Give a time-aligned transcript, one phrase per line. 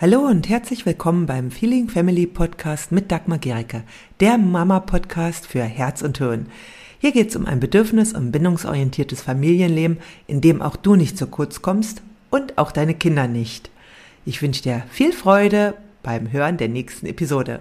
[0.00, 3.82] Hallo und herzlich willkommen beim Feeling Family Podcast mit Dagmar Gericke,
[4.20, 6.46] der Mama-Podcast für Herz und Hirn.
[7.00, 11.26] Hier geht es um ein bedürfnis- und bindungsorientiertes Familienleben, in dem auch du nicht zu
[11.26, 12.00] kurz kommst
[12.30, 13.70] und auch deine Kinder nicht.
[14.24, 17.60] Ich wünsche dir viel Freude beim Hören der nächsten Episode.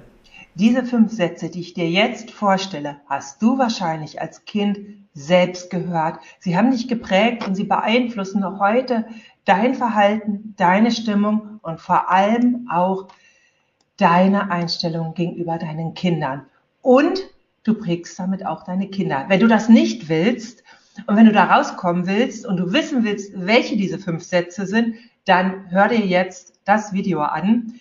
[0.56, 4.80] Diese fünf Sätze, die ich dir jetzt vorstelle, hast du wahrscheinlich als Kind
[5.20, 6.20] selbst gehört.
[6.40, 9.06] Sie haben dich geprägt und sie beeinflussen noch heute
[9.46, 13.08] dein Verhalten, deine Stimmung und vor allem auch
[13.98, 16.46] deine Einstellung gegenüber deinen Kindern.
[16.82, 17.20] Und
[17.64, 19.26] du prägst damit auch deine Kinder.
[19.28, 20.64] Wenn du das nicht willst
[21.06, 24.96] und wenn du da rauskommen willst und du wissen willst, welche diese fünf Sätze sind,
[25.26, 27.74] dann hör dir jetzt das Video an.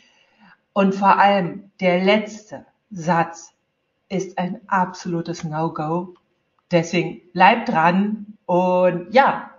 [0.73, 3.53] Und vor allem der letzte Satz
[4.09, 6.15] ist ein absolutes No-Go.
[6.71, 9.51] Deswegen bleib dran und ja,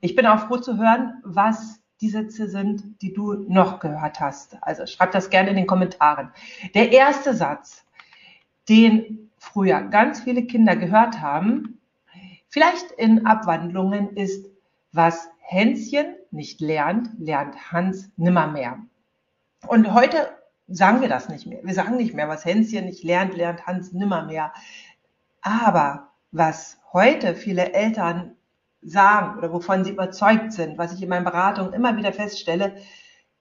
[0.00, 4.56] ich bin auch froh zu hören, was die Sätze sind, die du noch gehört hast.
[4.62, 6.30] Also schreib das gerne in den Kommentaren.
[6.74, 7.84] Der erste Satz,
[8.68, 11.80] den früher ganz viele Kinder gehört haben,
[12.48, 14.46] vielleicht in Abwandlungen, ist,
[14.92, 18.78] was Hänschen nicht lernt, lernt Hans nimmermehr.
[19.66, 20.28] Und heute
[20.68, 21.60] sagen wir das nicht mehr.
[21.62, 24.52] Wir sagen nicht mehr, was Hänschen nicht lernt, lernt Hans nimmermehr.
[25.40, 28.36] Aber was heute viele Eltern
[28.82, 32.76] sagen oder wovon sie überzeugt sind, was ich in meinen Beratungen immer wieder feststelle,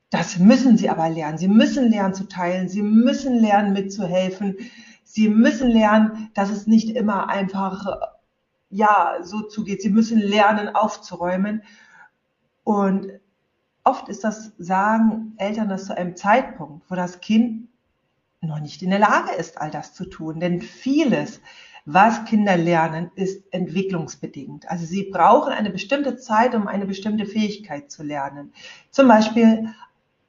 [0.10, 1.38] das müssen sie aber lernen.
[1.38, 2.70] Sie müssen lernen zu teilen.
[2.70, 4.56] Sie müssen lernen mitzuhelfen.
[5.04, 7.86] Sie müssen lernen, dass es nicht immer einfach,
[8.70, 9.82] ja, so zugeht.
[9.82, 11.64] Sie müssen lernen aufzuräumen.
[12.64, 13.12] Und
[13.84, 17.68] oft ist das, sagen Eltern das zu einem Zeitpunkt, wo das Kind
[18.42, 20.40] noch nicht in der Lage ist, all das zu tun.
[20.40, 21.42] Denn vieles
[21.90, 24.70] was Kinder lernen, ist entwicklungsbedingt.
[24.70, 28.52] Also sie brauchen eine bestimmte Zeit, um eine bestimmte Fähigkeit zu lernen.
[28.92, 29.70] Zum Beispiel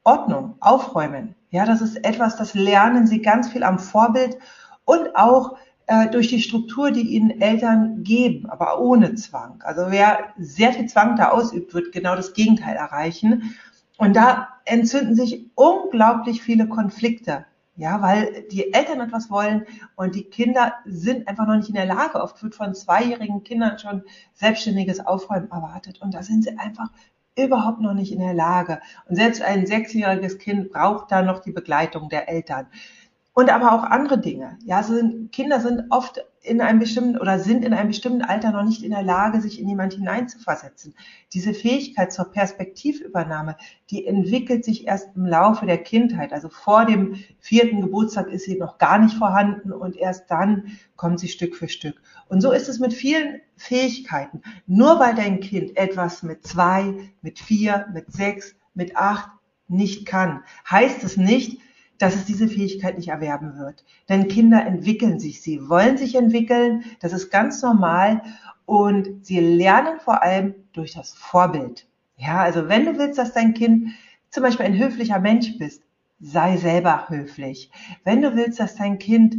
[0.04, 1.34] Ordnung, Aufräumen.
[1.50, 4.38] Ja, das ist etwas, das lernen sie ganz viel am Vorbild
[4.84, 5.56] und auch
[5.88, 9.60] äh, durch die Struktur, die ihnen Eltern geben, aber ohne Zwang.
[9.64, 13.56] Also wer sehr viel Zwang da ausübt, wird genau das Gegenteil erreichen.
[13.96, 17.46] Und da entzünden sich unglaublich viele Konflikte
[17.78, 21.86] ja, weil die Eltern etwas wollen und die Kinder sind einfach noch nicht in der
[21.86, 22.20] Lage.
[22.20, 24.02] Oft wird von zweijährigen Kindern schon
[24.34, 26.88] selbstständiges Aufräumen erwartet und da sind sie einfach
[27.36, 28.80] überhaupt noch nicht in der Lage.
[29.08, 32.66] Und selbst ein sechsjähriges Kind braucht da noch die Begleitung der Eltern
[33.38, 34.58] und aber auch andere Dinge.
[34.64, 38.64] Ja, sind, Kinder sind oft in einem bestimmten oder sind in einem bestimmten Alter noch
[38.64, 40.96] nicht in der Lage, sich in jemand hineinzuversetzen.
[41.32, 43.56] Diese Fähigkeit zur Perspektivübernahme,
[43.90, 46.32] die entwickelt sich erst im Laufe der Kindheit.
[46.32, 51.20] Also vor dem vierten Geburtstag ist sie noch gar nicht vorhanden und erst dann kommt
[51.20, 52.02] sie Stück für Stück.
[52.28, 54.42] Und so ist es mit vielen Fähigkeiten.
[54.66, 59.30] Nur weil dein Kind etwas mit zwei, mit vier, mit sechs, mit acht
[59.68, 61.60] nicht kann, heißt es nicht,
[61.98, 63.84] dass es diese Fähigkeit nicht erwerben wird.
[64.08, 68.22] Denn Kinder entwickeln sich, sie wollen sich entwickeln, das ist ganz normal
[68.66, 71.86] und sie lernen vor allem durch das Vorbild.
[72.16, 73.90] Ja, also wenn du willst, dass dein Kind
[74.30, 75.82] zum Beispiel ein höflicher Mensch bist,
[76.20, 77.70] sei selber höflich.
[78.04, 79.36] Wenn du willst, dass dein Kind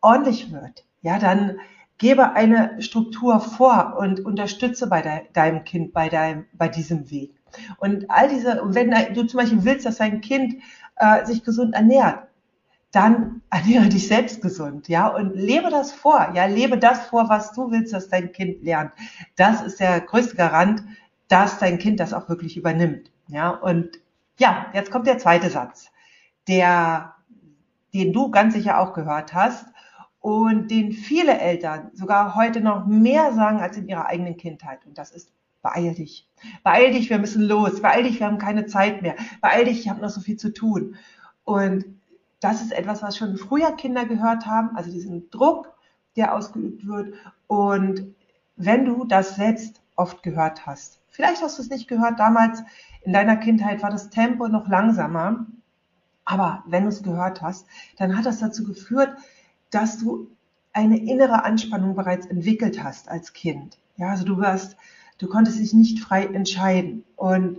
[0.00, 1.58] ordentlich wird, ja, dann
[1.96, 7.32] gebe eine Struktur vor und unterstütze bei de deinem Kind bei deinem, bei diesem Weg.
[7.78, 10.56] Und all diese, wenn du zum Beispiel willst, dass dein Kind
[10.98, 12.26] äh, sich gesund ernährt,
[12.90, 17.52] dann ernähre dich selbst gesund, ja, und lebe das vor, ja, lebe das vor, was
[17.52, 18.92] du willst, dass dein Kind lernt.
[19.36, 20.82] Das ist der größte Garant,
[21.28, 24.00] dass dein Kind das auch wirklich übernimmt, ja, und
[24.38, 25.90] ja, jetzt kommt der zweite Satz,
[26.46, 27.14] der,
[27.92, 29.66] den du ganz sicher auch gehört hast
[30.20, 34.84] und den viele Eltern sogar heute noch mehr sagen als in ihrer eigenen Kindheit.
[34.86, 35.32] Und das ist
[35.62, 36.28] beeil dich.
[36.62, 37.82] Beeil dich, wir müssen los.
[37.82, 39.16] Beeil dich, wir haben keine Zeit mehr.
[39.40, 40.96] Beeil dich, ich habe noch so viel zu tun.
[41.44, 41.84] Und
[42.40, 45.72] das ist etwas, was schon früher Kinder gehört haben, also diesen Druck,
[46.16, 47.14] der ausgeübt wird.
[47.46, 48.14] Und
[48.56, 52.62] wenn du das selbst oft gehört hast, vielleicht hast du es nicht gehört, damals
[53.02, 55.46] in deiner Kindheit war das Tempo noch langsamer,
[56.24, 57.66] aber wenn du es gehört hast,
[57.96, 59.16] dann hat das dazu geführt,
[59.70, 60.30] dass du
[60.72, 63.78] eine innere Anspannung bereits entwickelt hast als Kind.
[63.96, 64.76] Ja, also du wirst
[65.18, 67.04] Du konntest dich nicht frei entscheiden.
[67.16, 67.58] Und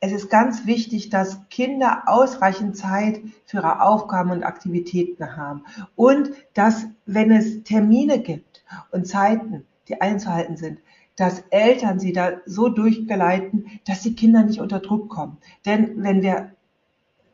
[0.00, 5.64] es ist ganz wichtig, dass Kinder ausreichend Zeit für ihre Aufgaben und Aktivitäten haben.
[5.96, 8.62] Und dass, wenn es Termine gibt
[8.92, 10.80] und Zeiten, die einzuhalten sind,
[11.16, 15.38] dass Eltern sie da so durchgeleiten, dass die Kinder nicht unter Druck kommen.
[15.66, 16.52] Denn wenn wir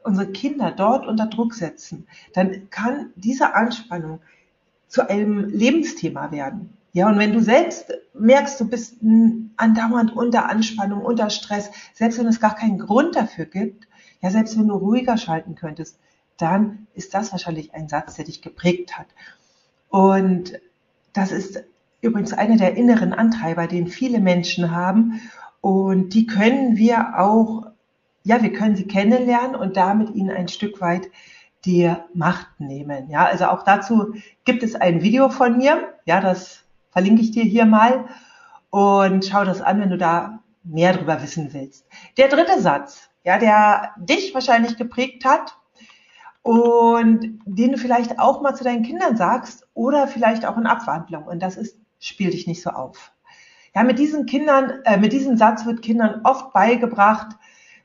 [0.04, 4.20] unsere Kinder dort unter Druck setzen, dann kann diese Anspannung
[4.88, 6.76] zu einem Lebensthema werden.
[6.94, 8.98] Ja, und wenn du selbst merkst, du bist
[9.56, 13.88] andauernd unter Anspannung, unter Stress, selbst wenn es gar keinen Grund dafür gibt,
[14.22, 15.98] ja, selbst wenn du ruhiger schalten könntest,
[16.36, 19.08] dann ist das wahrscheinlich ein Satz, der dich geprägt hat.
[19.88, 20.52] Und
[21.12, 21.64] das ist
[22.00, 25.20] übrigens einer der inneren Antreiber, den viele Menschen haben.
[25.60, 27.66] Und die können wir auch,
[28.22, 31.08] ja, wir können sie kennenlernen und damit ihnen ein Stück weit
[31.64, 33.10] die Macht nehmen.
[33.10, 34.14] Ja, also auch dazu
[34.44, 35.94] gibt es ein Video von mir.
[36.04, 36.63] Ja, das
[36.94, 38.06] verlinke ich dir hier mal
[38.70, 41.86] und schau das an, wenn du da mehr darüber wissen willst.
[42.16, 45.58] Der dritte Satz, ja, der dich wahrscheinlich geprägt hat
[46.42, 51.24] und den du vielleicht auch mal zu deinen Kindern sagst oder vielleicht auch in Abwandlung.
[51.24, 53.12] Und das ist, spiel dich nicht so auf.
[53.74, 57.36] Ja, mit diesen Kindern, äh, mit diesem Satz wird Kindern oft beigebracht,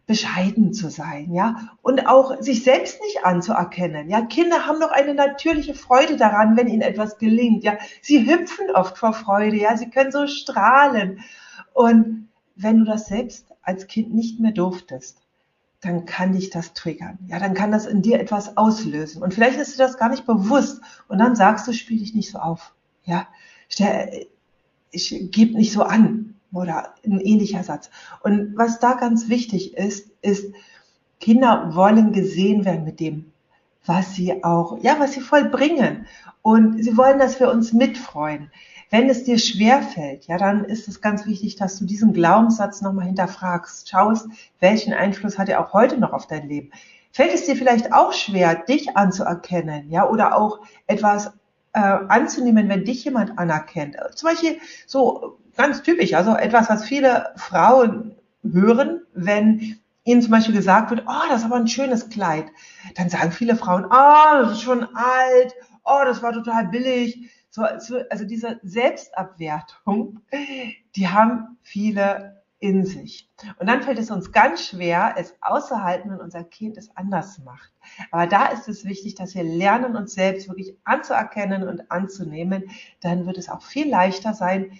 [0.09, 4.09] bescheiden zu sein, ja, und auch sich selbst nicht anzuerkennen.
[4.09, 7.63] Ja, Kinder haben doch eine natürliche Freude daran, wenn ihnen etwas gelingt.
[7.63, 9.57] Ja, sie hüpfen oft vor Freude.
[9.57, 11.19] Ja, sie können so strahlen.
[11.73, 15.21] Und wenn du das selbst als Kind nicht mehr durftest,
[15.79, 17.19] dann kann dich das triggern.
[17.27, 19.21] Ja, dann kann das in dir etwas auslösen.
[19.21, 20.81] Und vielleicht ist dir das gar nicht bewusst.
[21.07, 22.73] Und dann sagst du, spiel dich nicht so auf.
[23.05, 23.27] Ja,
[24.89, 26.33] ich gebe nicht so an.
[26.51, 27.89] Oder ein ähnlicher Satz.
[28.23, 30.53] Und was da ganz wichtig ist, ist,
[31.19, 33.31] Kinder wollen gesehen werden mit dem,
[33.85, 36.07] was sie auch, ja, was sie vollbringen.
[36.41, 38.51] Und sie wollen, dass wir uns mitfreuen.
[38.89, 42.81] Wenn es dir schwer fällt, ja, dann ist es ganz wichtig, dass du diesen Glaubenssatz
[42.81, 44.27] nochmal hinterfragst, schaust,
[44.59, 46.71] welchen Einfluss hat er auch heute noch auf dein Leben.
[47.11, 51.31] Fällt es dir vielleicht auch schwer, dich anzuerkennen, ja, oder auch etwas
[51.73, 53.95] äh, anzunehmen, wenn dich jemand anerkennt?
[54.15, 54.57] Zum Beispiel
[54.87, 61.03] so ganz typisch, also etwas, was viele Frauen hören, wenn ihnen zum Beispiel gesagt wird,
[61.07, 62.45] oh, das ist aber ein schönes Kleid.
[62.95, 67.29] Dann sagen viele Frauen, oh, das ist schon alt, oh, das war total billig.
[67.51, 70.21] So, also diese Selbstabwertung,
[70.95, 73.29] die haben viele in sich.
[73.57, 77.71] Und dann fällt es uns ganz schwer, es auszuhalten, wenn unser Kind es anders macht.
[78.11, 82.69] Aber da ist es wichtig, dass wir lernen, uns selbst wirklich anzuerkennen und anzunehmen.
[82.99, 84.71] Dann wird es auch viel leichter sein,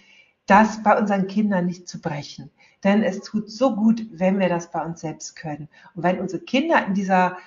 [0.45, 2.51] das bei unseren Kindern nicht zu brechen.
[2.83, 5.69] Denn es tut so gut, wenn wir das bei uns selbst können.
[5.95, 7.37] Und wenn unsere Kinder in dieser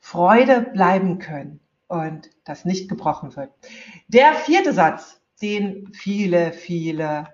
[0.00, 1.58] Freude bleiben können
[1.88, 3.50] und das nicht gebrochen wird.
[4.06, 7.26] Der vierte Satz, den viele, viele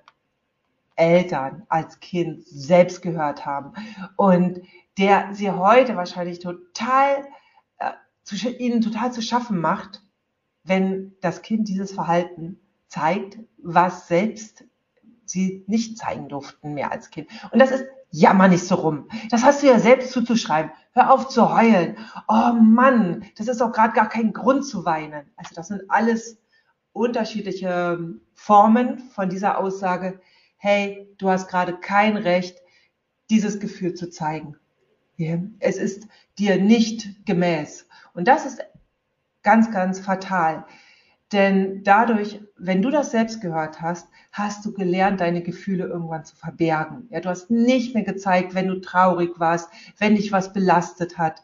[0.96, 3.72] Eltern als Kind selbst gehört haben
[4.16, 4.60] und
[4.98, 7.26] der sie heute wahrscheinlich total,
[7.78, 7.92] äh,
[8.22, 10.02] zu, ihnen total zu schaffen macht,
[10.64, 14.64] wenn das Kind dieses Verhalten zeigt, was selbst
[15.24, 17.28] sie nicht zeigen durften mehr als Kind.
[17.50, 19.08] Und das ist jammer nicht so rum.
[19.30, 20.70] Das hast du ja selbst zuzuschreiben.
[20.92, 21.96] Hör auf zu heulen.
[22.28, 25.30] Oh Mann, das ist doch gerade gar kein Grund zu weinen.
[25.36, 26.38] Also das sind alles
[26.92, 27.98] unterschiedliche
[28.34, 30.20] Formen von dieser Aussage.
[30.64, 32.62] Hey, du hast gerade kein Recht,
[33.30, 34.54] dieses Gefühl zu zeigen.
[35.58, 36.06] Es ist
[36.38, 37.88] dir nicht gemäß.
[38.14, 38.60] Und das ist
[39.42, 40.64] ganz, ganz fatal.
[41.32, 46.36] Denn dadurch, wenn du das selbst gehört hast, hast du gelernt, deine Gefühle irgendwann zu
[46.36, 47.08] verbergen.
[47.10, 49.68] Ja, du hast nicht mehr gezeigt, wenn du traurig warst,
[49.98, 51.42] wenn dich was belastet hat,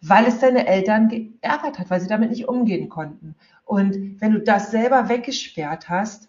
[0.00, 3.34] weil es deine Eltern geärgert hat, weil sie damit nicht umgehen konnten.
[3.64, 6.28] Und wenn du das selber weggesperrt hast,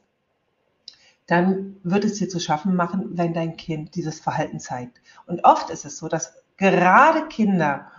[1.28, 5.02] dann wird es dir zu schaffen machen, wenn dein Kind dieses Verhalten zeigt.
[5.25, 7.92] Und oft ist es so, dass gerade Kinder,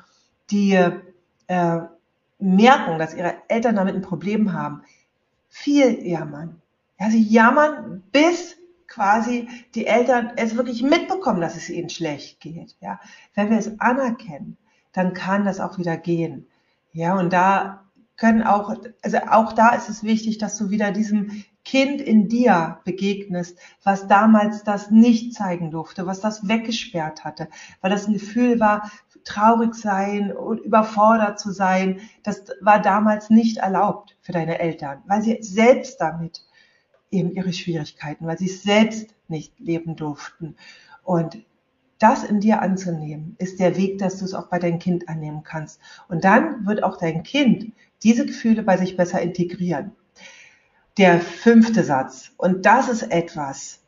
[0.50, 0.73] die
[1.47, 1.81] äh,
[2.38, 4.83] merken, dass ihre Eltern damit ein Problem haben,
[5.49, 6.61] viel jammern.
[6.99, 12.76] Ja, sie jammern, bis quasi die Eltern es wirklich mitbekommen, dass es ihnen schlecht geht.
[12.81, 13.00] Ja,
[13.35, 14.57] wenn wir es anerkennen,
[14.93, 16.47] dann kann das auch wieder gehen.
[16.93, 17.85] Ja, und da
[18.16, 22.80] können auch, also auch da ist es wichtig, dass du wieder diesem Kind in dir
[22.85, 27.49] begegnest, was damals das nicht zeigen durfte, was das weggesperrt hatte,
[27.80, 28.90] weil das ein Gefühl war,
[29.25, 35.23] traurig sein und überfordert zu sein, das war damals nicht erlaubt für deine Eltern, weil
[35.23, 36.42] sie selbst damit
[37.11, 40.56] eben ihre Schwierigkeiten, weil sie es selbst nicht leben durften.
[41.02, 41.38] Und
[41.99, 45.42] das in dir anzunehmen, ist der Weg, dass du es auch bei deinem Kind annehmen
[45.42, 45.80] kannst.
[46.09, 49.92] Und dann wird auch dein Kind diese Gefühle bei sich besser integrieren.
[50.96, 53.80] Der fünfte Satz, und das ist etwas,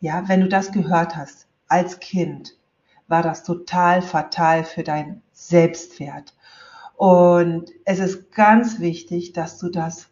[0.00, 2.56] ja, wenn du das gehört hast als Kind,
[3.08, 6.34] war das total fatal für deinen Selbstwert.
[6.96, 10.08] Und es ist ganz wichtig, dass du das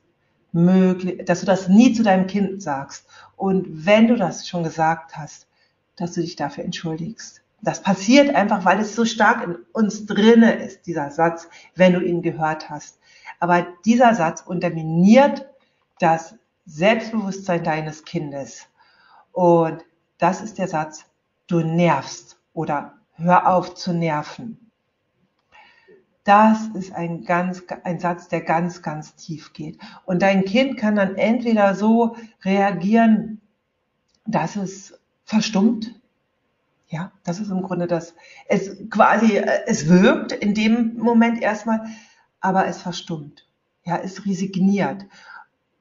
[0.52, 3.06] möglich, dass du das nie zu deinem Kind sagst.
[3.34, 5.48] Und wenn du das schon gesagt hast,
[5.96, 7.40] dass du dich dafür entschuldigst.
[7.62, 12.00] Das passiert einfach, weil es so stark in uns drinne ist, dieser Satz, wenn du
[12.00, 12.98] ihn gehört hast.
[13.40, 15.46] Aber dieser Satz unterminiert
[16.02, 16.34] das
[16.66, 18.66] Selbstbewusstsein deines Kindes.
[19.32, 19.84] Und
[20.18, 21.06] das ist der Satz,
[21.46, 24.70] du nervst oder hör auf zu nerven.
[26.24, 29.78] Das ist ein ganz, ein Satz, der ganz, ganz tief geht.
[30.04, 33.40] Und dein Kind kann dann entweder so reagieren,
[34.24, 36.00] dass es verstummt.
[36.88, 38.14] Ja, das ist im Grunde das,
[38.46, 41.86] es quasi, es wirkt in dem Moment erstmal,
[42.40, 43.48] aber es verstummt.
[43.84, 45.06] Ja, es resigniert.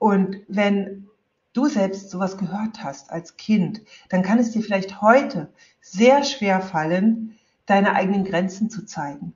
[0.02, 1.06] Und wenn
[1.54, 6.60] du selbst sowas gehört hast als Kind, dann kann es dir vielleicht heute sehr schwer
[6.60, 9.36] fallen, deine eigenen Grenzen zu zeigen.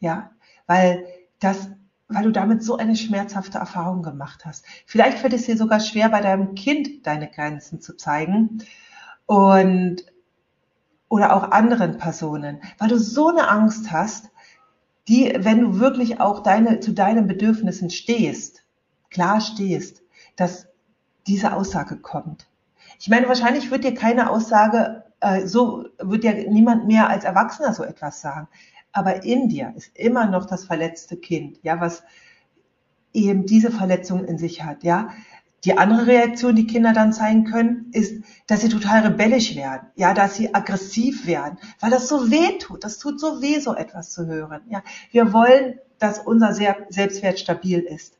[0.00, 0.30] Ja,
[0.66, 1.06] weil
[1.40, 1.70] das,
[2.08, 4.66] weil du damit so eine schmerzhafte Erfahrung gemacht hast.
[4.84, 8.62] Vielleicht fällt es dir sogar schwer, bei deinem Kind deine Grenzen zu zeigen
[9.24, 10.04] und
[11.08, 14.28] oder auch anderen Personen, weil du so eine Angst hast,
[15.08, 18.62] die, wenn du wirklich auch deine, zu deinen Bedürfnissen stehst,
[19.08, 20.01] klar stehst,
[20.36, 20.68] dass
[21.26, 22.48] diese Aussage kommt.
[22.98, 27.74] Ich meine, wahrscheinlich wird dir keine Aussage, äh, so wird dir niemand mehr als Erwachsener
[27.74, 28.48] so etwas sagen.
[28.92, 32.02] Aber in dir ist immer noch das verletzte Kind, ja, was
[33.12, 35.10] eben diese Verletzung in sich hat, ja.
[35.64, 40.12] Die andere Reaktion, die Kinder dann zeigen können, ist, dass sie total rebellisch werden, ja,
[40.12, 42.82] dass sie aggressiv werden, weil das so weh tut.
[42.82, 44.82] Das tut so weh, so etwas zu hören, ja.
[45.12, 48.18] Wir wollen, dass unser Selbstwert stabil ist.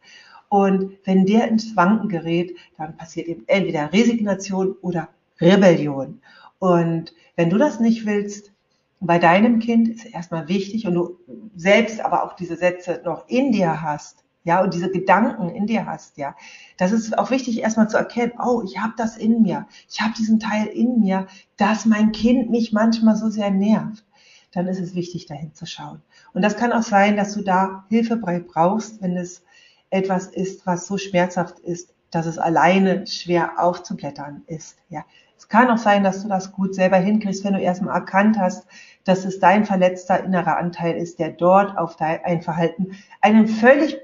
[0.52, 5.08] Und wenn der ins Wanken gerät, dann passiert eben entweder Resignation oder
[5.40, 6.20] Rebellion.
[6.58, 8.52] Und wenn du das nicht willst,
[9.00, 11.16] bei deinem Kind ist erstmal wichtig und du
[11.56, 15.86] selbst aber auch diese Sätze noch in dir hast, ja, und diese Gedanken in dir
[15.86, 16.36] hast, ja,
[16.76, 20.12] das ist auch wichtig erstmal zu erkennen, oh, ich habe das in mir, ich habe
[20.12, 24.04] diesen Teil in mir, dass mein Kind mich manchmal so sehr nervt.
[24.52, 26.02] Dann ist es wichtig, dahin zu schauen.
[26.34, 29.42] Und das kann auch sein, dass du da Hilfe brauchst, wenn es
[29.92, 34.78] etwas ist, was so schmerzhaft ist, dass es alleine schwer aufzublättern ist.
[34.88, 35.04] Ja.
[35.36, 38.66] Es kann auch sein, dass du das gut selber hinkriegst, wenn du erstmal erkannt hast,
[39.04, 43.98] dass es dein verletzter innerer Anteil ist, der dort auf dein Verhalten, einem völlig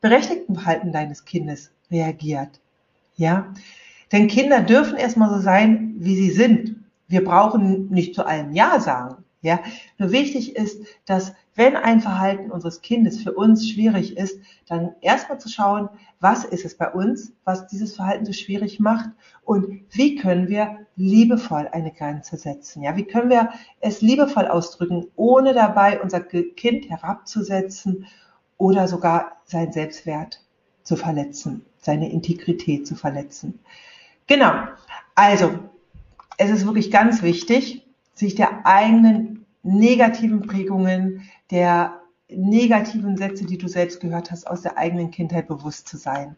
[0.00, 2.60] berechtigten Verhalten deines Kindes reagiert.
[3.16, 3.52] Ja.
[4.12, 6.76] Denn Kinder dürfen erstmal so sein, wie sie sind.
[7.08, 9.24] Wir brauchen nicht zu allem Ja sagen.
[9.42, 9.60] Ja,
[9.96, 15.38] nur wichtig ist, dass wenn ein Verhalten unseres Kindes für uns schwierig ist, dann erstmal
[15.38, 19.10] zu schauen, was ist es bei uns, was dieses Verhalten so schwierig macht
[19.44, 22.82] und wie können wir liebevoll eine Grenze setzen?
[22.82, 23.50] Ja, wie können wir
[23.80, 28.06] es liebevoll ausdrücken, ohne dabei unser Kind herabzusetzen
[28.56, 30.42] oder sogar sein Selbstwert
[30.82, 33.58] zu verletzen, seine Integrität zu verletzen?
[34.26, 34.54] Genau.
[35.14, 35.58] Also,
[36.38, 43.68] es ist wirklich ganz wichtig, sich der eigenen negativen Prägungen, der negativen Sätze, die du
[43.68, 46.36] selbst gehört hast, aus der eigenen Kindheit bewusst zu sein,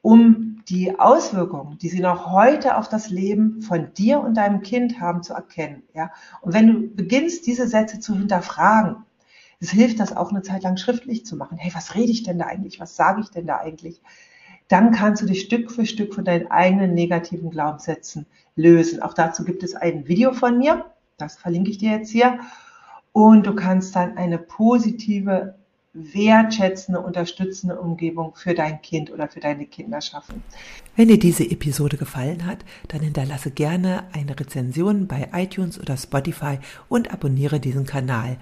[0.00, 5.00] um die Auswirkungen, die sie noch heute auf das Leben von dir und deinem Kind
[5.00, 5.82] haben, zu erkennen.
[5.94, 6.10] Ja?
[6.40, 9.04] Und wenn du beginnst, diese Sätze zu hinterfragen,
[9.60, 11.58] es hilft, das auch eine Zeit lang schriftlich zu machen.
[11.58, 12.78] Hey, was rede ich denn da eigentlich?
[12.78, 14.00] Was sage ich denn da eigentlich?
[14.68, 19.02] Dann kannst du dich Stück für Stück von deinen eigenen negativen Glaubenssätzen lösen.
[19.02, 20.84] Auch dazu gibt es ein Video von mir.
[21.18, 22.38] Das verlinke ich dir jetzt hier.
[23.12, 25.56] Und du kannst dann eine positive,
[25.92, 30.42] wertschätzende, unterstützende Umgebung für dein Kind oder für deine Kinder schaffen.
[30.96, 36.58] Wenn dir diese Episode gefallen hat, dann hinterlasse gerne eine Rezension bei iTunes oder Spotify
[36.88, 38.36] und abonniere diesen Kanal.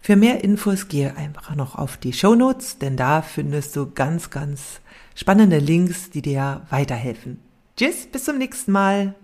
[0.00, 4.30] Für mehr Infos gehe einfach noch auf die Show Notes, denn da findest du ganz,
[4.30, 4.80] ganz
[5.14, 7.40] spannende Links, die dir weiterhelfen.
[7.76, 9.14] Tschüss, bis zum nächsten Mal.